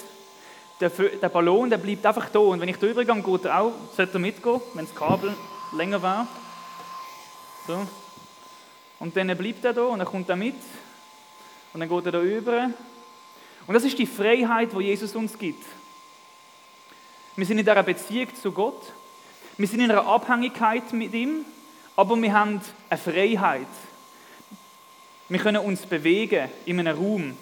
[0.79, 0.89] der,
[1.29, 2.39] Ballon der bleibt einfach da.
[2.39, 5.33] Und wenn ich drüber gehe, geht er auch, sollte er mitgehen, wenn das Kabel
[5.75, 6.27] länger wäre.
[7.67, 7.87] So.
[8.99, 10.55] Und dann bleibt er da und dann kommt er mit.
[11.73, 12.71] Und dann geht er da über.
[13.67, 15.63] Und das ist die Freiheit, die Jesus uns gibt.
[17.35, 18.81] Wir sind in dieser Beziehung zu Gott.
[19.57, 21.45] Wir sind in einer Abhängigkeit mit ihm,
[21.95, 23.67] aber wir haben eine Freiheit.
[25.29, 27.37] Wir können uns bewegen in einem Raum.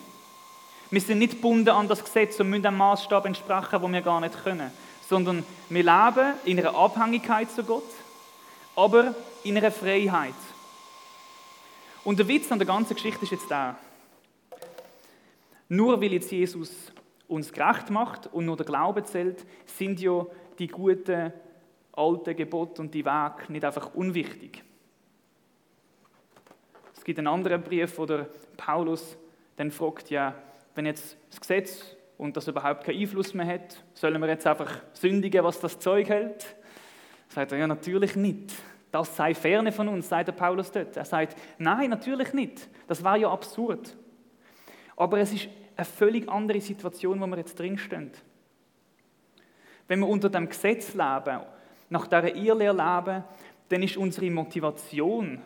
[0.91, 4.19] Wir sind nicht gebunden an das Gesetz und müssen einem Maßstab entsprechen, wo wir gar
[4.19, 4.71] nicht können,
[5.07, 7.83] sondern wir leben in einer Abhängigkeit zu Gott,
[8.75, 10.33] aber in einer Freiheit.
[12.03, 13.77] Und der Witz an der ganzen Geschichte ist jetzt der.
[15.67, 16.71] Nur weil jetzt Jesus
[17.27, 20.25] uns gerecht macht und nur der Glaube zählt, sind ja
[20.57, 21.31] die guten
[21.99, 24.63] alten Gebote und die Wege nicht einfach unwichtig.
[26.95, 29.17] Es gibt einen anderen Brief, wo der Paulus
[29.57, 30.33] dann fragt, ja,
[30.75, 34.81] wenn jetzt das Gesetz und das überhaupt keinen Einfluss mehr hat, sollen wir jetzt einfach
[34.93, 36.55] sündigen, was das Zeug hält?
[37.27, 38.53] Sagt er, ja, natürlich nicht.
[38.91, 40.97] Das sei ferne von uns, sagt der Paulus dort.
[40.97, 42.69] Er sagt, nein, natürlich nicht.
[42.87, 43.95] Das war ja absurd.
[44.95, 48.11] Aber es ist eine völlig andere Situation, wo wir jetzt drinstehen.
[49.87, 51.41] Wenn wir unter dem Gesetz leben
[51.89, 53.23] nach dieser Irrlehre leben,
[53.69, 55.41] dann ist unsere Motivation,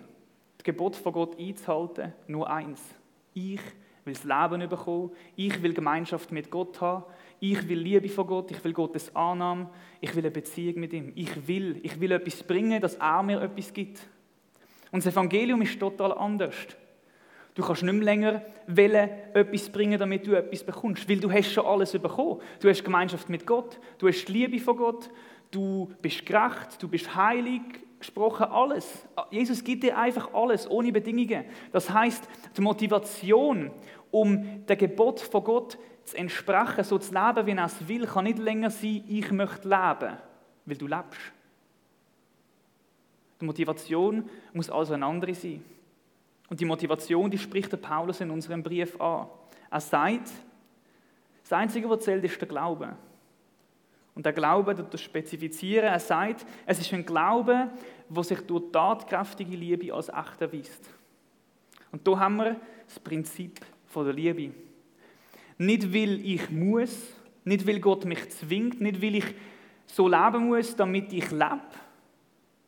[0.58, 2.82] das Gebot von Gott einzuhalten, nur eins.
[3.34, 3.62] Ich
[4.06, 7.04] will das Leben bekommen, ich will Gemeinschaft mit Gott haben,
[7.40, 11.12] ich will Liebe von Gott, ich will Gottes Annahme, ich will eine Beziehung mit ihm.
[11.16, 14.00] Ich will, ich will etwas bringen, dass er mir etwas gibt.
[14.92, 16.56] Und das Evangelium ist total anders.
[17.56, 21.52] Du kannst nicht mehr länger wollen, etwas bringen, damit du etwas bekommst, weil du hast
[21.52, 22.40] schon alles bekommen.
[22.60, 25.10] Du hast Gemeinschaft mit Gott, du hast die Liebe von Gott,
[25.54, 27.62] du bist gerecht, du bist heilig,
[28.00, 29.08] gesprochen, alles.
[29.32, 31.46] Jesus gibt dir einfach alles, ohne Bedingungen.
[31.72, 33.72] Das heißt, die Motivation,
[34.12, 38.26] um der Gebot von Gott zu entsprechen, so zu leben, wie er es will, kann
[38.26, 40.18] nicht länger sein, ich möchte leben,
[40.66, 41.20] weil du lebst.
[43.40, 45.64] Die Motivation muss also eine andere sein.
[46.50, 49.28] Und die Motivation, die spricht der Paulus in unserem Brief an.
[49.72, 50.30] Er sagt,
[51.42, 52.96] das Einzige, was zählt, ist der Glaube.
[54.16, 57.70] Und der Glaube, das spezifizieren, er sagt, es ist ein Glaube,
[58.10, 60.90] der sich durch tatkräftige Liebe als echt erweist.
[61.92, 64.54] Und da haben wir das Prinzip von der Liebe.
[65.58, 66.98] Nicht weil ich muss,
[67.44, 69.36] nicht weil Gott mich zwingt, nicht weil ich
[69.86, 71.62] so leben muss, damit ich lebe,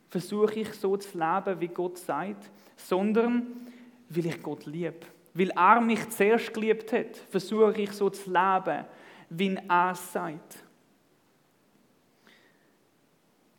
[0.10, 3.68] versuche ich so zu leben, wie Gott sagt, sondern
[4.10, 4.96] weil ich Gott liebe.
[5.34, 8.86] Weil er mich zuerst geliebt hat, versuche ich so zu leben,
[9.30, 10.65] wie er sagt.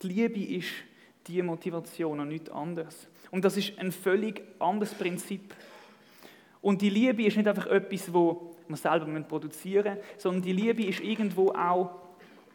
[0.02, 0.68] Die Liebe ist
[1.26, 3.06] die Motivation und nichts anderes.
[3.30, 5.54] Und das ist ein völlig anderes Prinzip.
[6.60, 10.84] Und die Liebe ist nicht einfach etwas, wo wir selber produzieren müssen, sondern die Liebe
[10.84, 11.90] ist irgendwo auch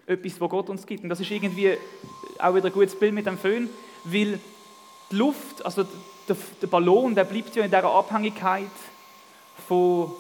[0.06, 1.04] etwas, was Gott uns gibt.
[1.04, 1.78] Und das ist irgendwie
[2.40, 3.70] auch wieder ein gutes Bild mit dem Föhn,
[4.04, 4.40] weil
[5.12, 5.86] die Luft, also
[6.28, 8.66] der, Ballon, der bleibt ja in dieser Abhängigkeit
[9.68, 10.14] vom,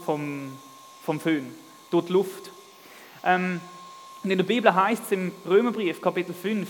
[1.03, 1.45] vom Föhn,
[1.89, 2.51] durch die Luft.
[3.23, 3.59] Ähm,
[4.23, 6.67] und in der Bibel heißt es im Römerbrief, Kapitel 5,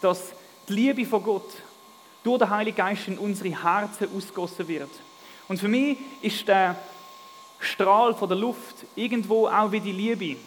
[0.00, 0.32] dass
[0.68, 1.50] die Liebe von Gott
[2.22, 4.90] durch den Heiligen Geist in unsere Herzen ausgossen wird.
[5.48, 6.76] Und für mich ist der
[7.60, 10.38] Strahl von der Luft irgendwo auch wie die Liebe.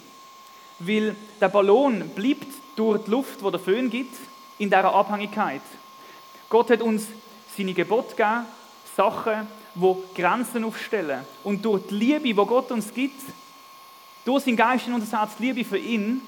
[0.79, 4.15] Weil der Ballon bleibt durch die Luft, wo der Föhn gibt,
[4.57, 5.61] in dieser Abhängigkeit.
[6.49, 7.07] Gott hat uns
[7.57, 8.45] seine Gebote gegeben,
[8.95, 11.25] Sachen, wo Grenzen aufstellen.
[11.43, 13.21] Und durch die Liebe, die Gott uns gibt,
[14.25, 16.21] durch seinen Geist in unser Herz, die Liebe für ihn,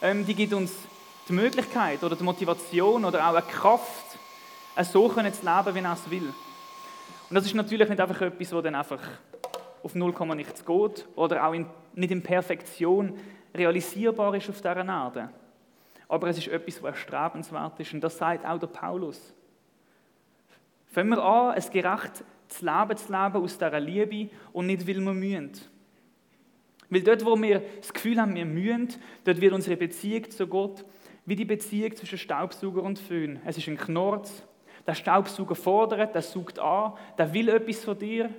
[0.00, 0.72] ähm, die gibt uns
[1.28, 4.18] die Möglichkeit oder die Motivation oder auch eine Kraft,
[4.82, 6.32] so zu leben, wie er es will.
[7.28, 9.00] Und das ist natürlich nicht einfach etwas, das dann einfach
[9.82, 13.18] auf 0, nichts geht oder auch in, nicht in Perfektion
[13.54, 15.30] realisierbar ist auf dieser Erde.
[16.08, 17.92] Aber es ist etwas, was erstrebenswert ist.
[17.92, 19.34] Und das sagt auch der Paulus.
[20.86, 25.12] Fangen wir an, ein gerechtes Leben zu leben aus dieser Liebe und nicht, weil wir
[25.12, 25.52] mühen.
[26.88, 28.88] Weil dort, wo wir das Gefühl haben, wir mühen,
[29.24, 30.84] dort wird unsere Beziehung zu Gott
[31.28, 33.38] wie die Beziehung zwischen Staubsauger und Föhn.
[33.44, 34.42] Es ist ein Knorz.
[34.86, 38.30] Der Staubsauger fordert, der sucht an, der will etwas von dir.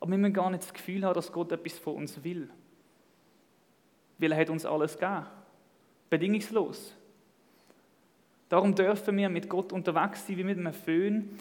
[0.00, 2.48] Aber wir müssen gar nicht das Gefühl haben, dass Gott etwas von uns will.
[4.16, 5.26] Weil er hat uns alles gegeben.
[6.08, 6.96] Bedingungslos.
[8.48, 11.36] Darum dürfen wir mit Gott unterwegs sein wie mit einem Föhn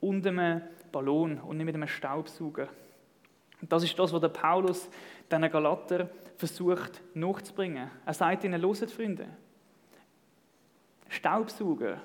[0.00, 0.60] und einem
[0.92, 2.68] Ballon und nicht mit einem Staubsauger.
[3.62, 4.90] Und das ist das, was der Paulus
[5.30, 7.90] den Galater versucht nachzubringen.
[8.04, 9.28] Er sagt ihnen, loset Freunde,
[11.08, 12.00] Staubsauger.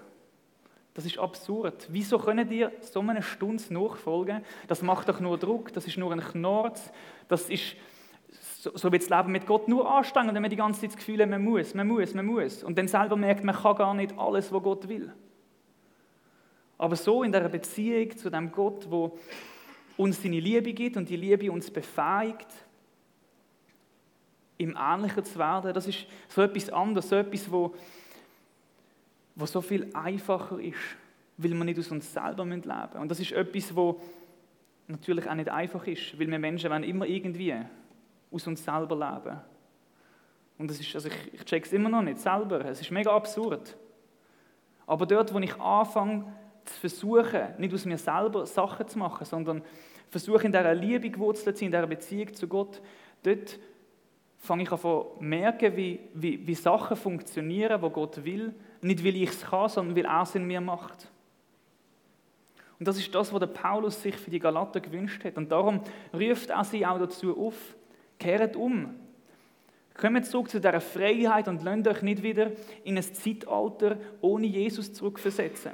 [0.93, 1.87] Das ist absurd.
[1.89, 4.43] Wieso können ihr so eine Stunde nachfolgen?
[4.67, 6.91] Das macht doch nur Druck, das ist nur ein Knorz,
[7.27, 7.75] das ist
[8.63, 10.97] so, so wie das Leben mit Gott nur anstrengend, wenn man die ganze Zeit das
[10.97, 12.63] Gefühl hat, man muss, man muss, man muss.
[12.63, 15.11] Und dann selber merkt, man kann gar nicht alles, was Gott will.
[16.77, 19.17] Aber so in der Beziehung zu dem Gott, wo
[19.97, 22.47] uns seine Liebe gibt und die Liebe uns befähigt,
[24.57, 27.75] ihm ähnlicher zu werden, das ist so etwas anderes, so etwas, wo
[29.35, 30.77] was so viel einfacher ist,
[31.37, 32.97] weil wir nicht aus uns selber leben müssen.
[32.97, 33.99] Und das ist etwas, wo
[34.87, 37.55] natürlich auch nicht einfach ist, weil wir Menschen wollen immer irgendwie
[38.31, 39.39] aus uns selber leben.
[40.57, 42.63] Und das ist, also ich, ich check es immer noch nicht selber.
[42.65, 43.75] Es ist mega absurd.
[44.85, 46.25] Aber dort, wo ich anfange
[46.65, 49.61] zu versuchen, nicht aus mir selber Sachen zu machen, sondern
[50.09, 52.81] versuche in dieser Liebe gewurzelt zu sein, in dieser Beziehung zu Gott,
[53.23, 53.59] dort
[54.37, 59.15] fange ich an zu merken, wie, wie, wie Sachen funktionieren, wo Gott will, nicht, weil
[59.15, 61.09] ich es kann, sondern weil er es in mir macht.
[62.79, 65.37] Und das ist das, was der Paulus sich für die Galater gewünscht hat.
[65.37, 65.81] Und darum
[66.13, 67.55] ruft er sie auch dazu auf,
[68.19, 68.95] kehrt um.
[69.95, 72.51] Kommt zurück zu dieser Freiheit und lasst euch nicht wieder
[72.83, 75.71] in ein Zeitalter ohne Jesus zurückversetzen.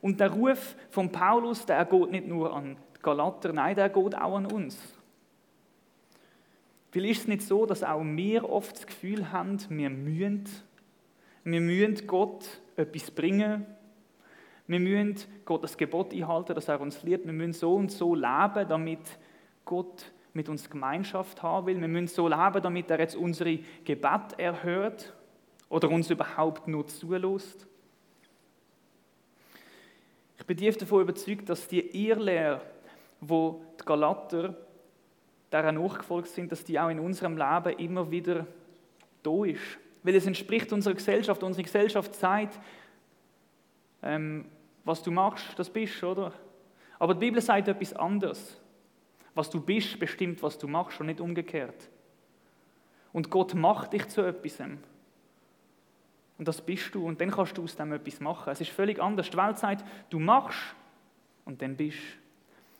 [0.00, 4.14] Und der Ruf von Paulus, der geht nicht nur an die Galater, nein, der geht
[4.16, 4.78] auch an uns.
[6.92, 10.44] Weil ist es nicht so, dass auch wir oft das Gefühl haben, wir mühen
[11.46, 13.64] wir müssen Gott etwas bringen.
[14.66, 17.24] Wir müssen Gott das Gebot einhalten, dass er uns liebt.
[17.24, 18.98] Wir müssen so und so leben, damit
[19.64, 21.80] Gott mit uns Gemeinschaft haben will.
[21.80, 25.14] Wir müssen so leben, damit er jetzt unsere Gebet erhört
[25.68, 27.64] oder uns überhaupt nur zulässt.
[30.38, 32.60] Ich bin tief davon überzeugt, dass die Irrlehre,
[33.20, 34.56] wo die Galater
[35.50, 38.48] daran nachgefolgt sind, dass die auch in unserem Leben immer wieder
[39.22, 39.78] da ist.
[40.06, 41.42] Weil es entspricht unserer Gesellschaft.
[41.42, 42.60] Unsere Gesellschaft sagt,
[44.04, 44.44] ähm,
[44.84, 46.32] was du machst, das bist, oder?
[47.00, 48.56] Aber die Bibel sagt etwas anderes.
[49.34, 51.88] Was du bist, bestimmt, was du machst und nicht umgekehrt.
[53.12, 54.60] Und Gott macht dich zu etwas.
[54.60, 58.52] Und das bist du und dann kannst du aus dem etwas machen.
[58.52, 59.28] Es ist völlig anders.
[59.28, 60.76] Die Welt sagt, du machst
[61.44, 61.98] und dann bist.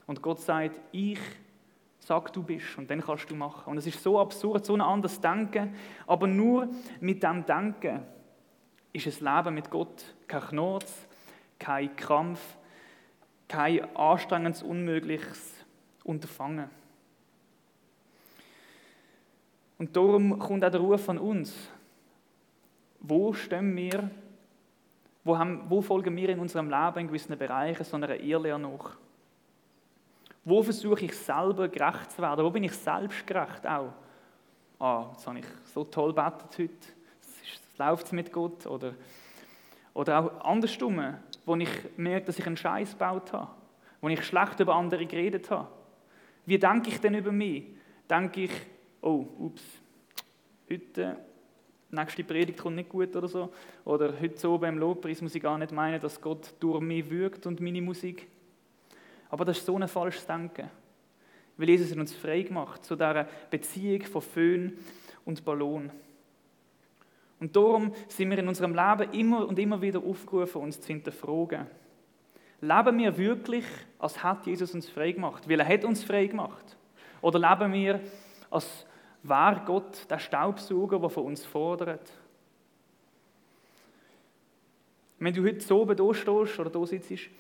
[0.07, 1.19] Und Gott sagt, ich
[2.07, 3.69] sag, du bist und dann kannst du machen.
[3.69, 5.75] Und es ist so absurd, so ein anderes Denken,
[6.07, 6.69] aber nur
[7.01, 8.03] mit dem Denken
[8.93, 11.09] ist es Leben mit Gott kein Knurz,
[11.59, 12.41] kein Krampf,
[13.49, 15.65] kein anstrengendes, unmögliches
[16.05, 16.71] Unterfangen.
[19.77, 21.55] Und darum kommt auch der Ruf von uns.
[23.01, 24.11] Wo stehen wir,
[25.25, 28.97] wo, haben, wo folgen wir in unserem Leben in gewissen Bereichen so einer Irrlehre nach?
[30.47, 32.45] Wo versuche ich selber gerecht zu werden?
[32.45, 33.93] Wo bin ich selbstgerecht auch?
[34.79, 36.89] Ah, jetzt habe ich so toll betet heute.
[37.21, 38.65] Es läuft mit Gott.
[38.65, 38.95] Oder,
[39.93, 41.03] oder auch andersrum,
[41.45, 43.51] wo ich merke, dass ich einen Scheiß gebaut habe.
[44.01, 45.67] Wo ich schlecht über andere geredet habe.
[46.45, 47.65] Wie denke ich denn über mich?
[48.09, 48.53] Denke ich,
[49.01, 49.65] oh, ups,
[50.71, 51.17] heute,
[51.91, 53.53] nächste Predigt kommt nicht gut oder so.
[53.85, 57.47] Oder heute so beim Lobpreis muss ich gar nicht meinen, dass Gott durch mich wirkt
[57.47, 58.29] und meine Musik.
[59.29, 60.71] Aber das ist so ein falsches Denken.
[61.57, 64.79] Weil Jesus hat uns frei gemacht zu dieser Beziehung von Föhn
[65.25, 65.91] und Ballon.
[67.41, 71.67] Und darum sind wir in unserem Leben immer und immer wieder aufgerufen, uns zu hinterfragen.
[72.61, 73.65] Leben wir wirklich,
[73.99, 75.49] als hat Jesus uns frei gemacht?
[75.49, 76.77] Weil er hat uns frei gemacht.
[77.21, 78.01] Oder leben wir,
[78.51, 78.87] als
[79.23, 82.11] wäre Gott der Staubsauger, der von uns fordert?
[85.19, 87.31] Wenn du heute so oben da stehst oder da sitzt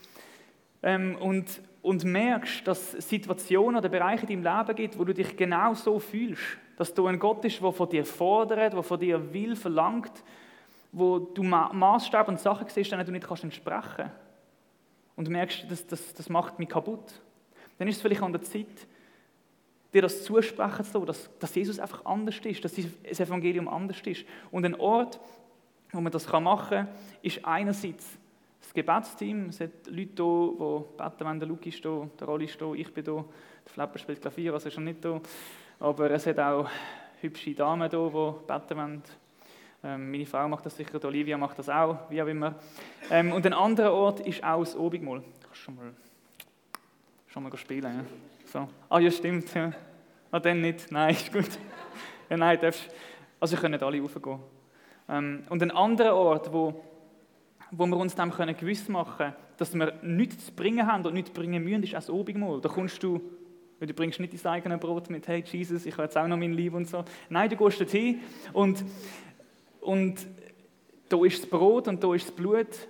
[0.83, 5.15] ähm, und und merkst, dass es Situationen oder Bereiche in deinem Leben gibt, wo du
[5.15, 6.43] dich genau so fühlst,
[6.77, 10.11] dass du ein Gott bist, der von dir fordert, der von dir will, verlangt,
[10.91, 14.11] wo du Maßstab und Sachen siehst, denen du nicht kannst entsprechen
[15.15, 17.23] und du merkst, das, das, das macht mich kaputt,
[17.79, 18.67] dann ist es vielleicht an der Zeit,
[19.95, 24.01] dir das zusprechen zu lassen, dass, dass Jesus einfach anders ist, dass das Evangelium anders
[24.05, 24.25] ist.
[24.51, 25.21] Und ein Ort,
[25.93, 26.89] wo man das machen kann,
[27.23, 28.19] ist einerseits
[28.67, 32.47] das Gebetsteam, es hat Leute hier, die beten wenn der Luki ist hier, der Rolli
[32.47, 33.25] ist hier, ich bin hier,
[33.65, 35.21] der Flapper spielt Klavier, also ist er nicht hier.
[35.79, 36.69] Aber es hat auch
[37.21, 39.03] hübsche Damen hier, die beten wollen.
[39.85, 42.57] Ähm, meine Frau macht das sicher, Olivia macht das auch, wie auch immer.
[43.09, 45.23] Ähm, und ein anderer Ort ist auch das Obigmal.
[45.45, 45.93] Kannst schon mal,
[47.29, 47.85] schon mal spielen.
[47.85, 48.05] Ja?
[48.47, 48.69] So.
[48.89, 49.55] Ah ja, stimmt.
[49.55, 49.73] Ja.
[50.33, 50.91] Ah, dann nicht.
[50.91, 51.51] Nein, ist gut.
[52.31, 52.91] ja, nein, darfst.
[53.39, 54.41] Also, ihr könnt alle raufgehen.
[55.09, 56.83] Ähm, und ein anderer Ort, wo
[57.71, 61.15] wo wir uns dem können gewiss machen können, dass wir nichts zu bringen haben und
[61.15, 62.61] nichts bringen müssen, ist das Obigmal.
[62.61, 63.21] Da kommst du,
[63.81, 66.53] du bringst nicht dein eigenes Brot mit, hey Jesus, ich habe jetzt auch noch mein
[66.53, 67.05] Lieb und so.
[67.29, 68.21] Nein, du gehst dorthin
[68.53, 68.85] und,
[69.81, 70.27] und
[71.09, 72.89] da ist das Brot und da ist das Blut,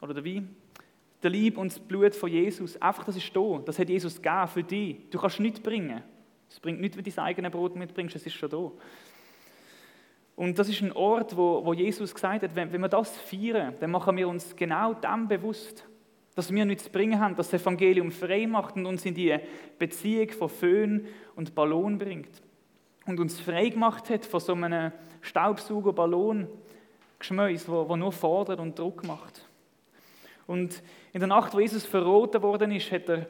[0.00, 0.54] oder der Wein,
[1.22, 2.80] der Lieb und das Blut von Jesus.
[2.80, 3.60] Einfach, das ist da.
[3.64, 4.96] Das hat Jesus gegeben für dich.
[5.10, 6.02] Du kannst nichts bringen.
[6.50, 8.70] Es bringt nichts, wenn du dein eigenes Brot mitbringst, es ist schon da.
[10.34, 13.74] Und das ist ein Ort, wo, wo Jesus gesagt hat, wenn, wenn wir das feiern,
[13.78, 15.86] dann machen wir uns genau dem bewusst,
[16.34, 19.38] dass wir nichts zu bringen haben, dass das Evangelium frei macht und uns in die
[19.78, 22.40] Beziehung von Föhn und Ballon bringt.
[23.06, 29.06] Und uns frei gemacht hat von so einem Staubsauger-Ballon-Geschmäus, wo, wo nur fordert und Druck
[29.06, 29.46] macht.
[30.46, 33.26] Und in der Nacht, wo Jesus verroten worden ist, hat er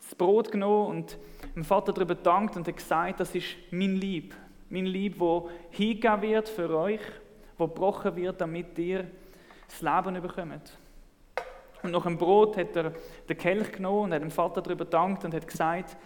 [0.00, 1.18] das Brot genommen und
[1.54, 4.34] dem Vater darüber gedankt und hat gesagt, das ist mein Lieb,
[4.70, 7.00] mein Lieb, wo hingegeben wird für euch,
[7.56, 9.06] wo gebrochen wird, damit ihr
[9.66, 10.78] das Leben bekommt.
[11.82, 12.92] Und nach dem Brot hat er
[13.28, 15.96] den Kelch genommen und hat dem Vater darüber gedankt und hat gesagt,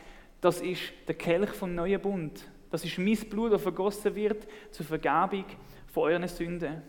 [0.41, 2.45] das ist der Kelch vom neuen Bund.
[2.71, 5.45] Das ist mein Blut, das vergossen wird zur Vergebung
[5.87, 6.83] von euren Sünden.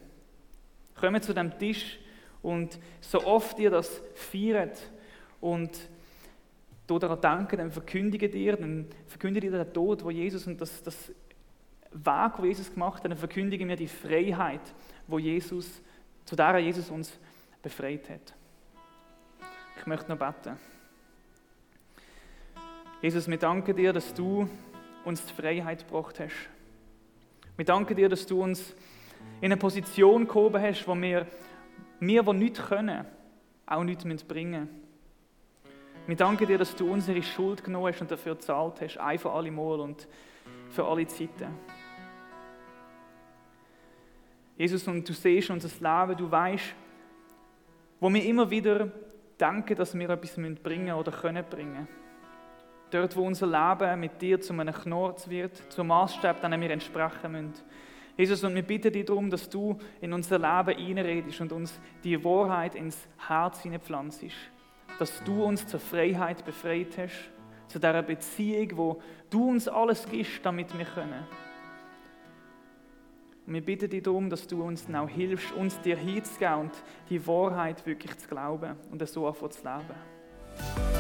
[1.00, 2.00] Kommt zu dem Tisch
[2.42, 4.80] und so oft ihr das feiert
[5.40, 5.90] und
[6.88, 11.12] daran denken, dann verkündigt ihr, dann verkündigt ihr den Tod, wo Jesus und das, das
[11.94, 14.62] Weg, wo Jesus gemacht hat, dann verkündigen wir die Freiheit,
[15.08, 15.82] wo Jesus,
[16.26, 17.20] zu der Jesus uns
[17.62, 18.34] befreit hat.
[19.80, 20.58] Ich möchte noch beten.
[23.02, 24.50] Jesus, wir danken dir, dass du
[25.04, 26.50] uns die Freiheit gebracht hast.
[27.58, 28.74] Wir danken dir, dass du uns
[29.42, 31.28] in eine Position gehoben hast, wo wir,
[32.00, 33.06] wir, die nichts können,
[33.66, 34.84] auch nichts bringen müssen.
[36.06, 39.32] Wir danken dir, dass du unsere Schuld genommen hast und dafür gezahlt hast, ein für
[39.32, 40.08] alle Mal und
[40.70, 41.58] für alle Zeiten.
[44.58, 46.76] Jesus, und du siehst unser Leben, du weißt,
[48.00, 48.92] wo wir immer wieder
[49.40, 51.88] denken, dass wir etwas bringen oder können bringen.
[52.92, 57.32] Dort, wo unser Leben mit dir zu einem Knorz wird, zum Maßstab, den wir entsprechen
[57.32, 57.54] müssen.
[58.16, 62.24] Jesus, und wir bitten dich darum, dass du in unser Leben einredest und uns die
[62.24, 64.24] Wahrheit ins Herz hineinpflanzt.
[65.00, 67.32] Dass du uns zur Freiheit befreit hast,
[67.68, 69.02] zu dieser Beziehung, wo
[69.32, 71.26] du uns alles gibst, damit wir können.
[73.46, 76.72] Und wir bitten dich darum, dass du uns auch hilfst, uns dir hinzugeben und
[77.10, 80.93] die Wahrheit wirklich zu glauben und so anfangen zu leben.